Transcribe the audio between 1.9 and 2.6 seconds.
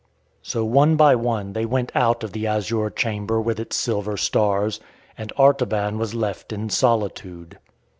out of the